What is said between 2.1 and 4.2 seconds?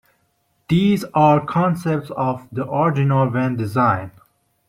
of the original van design.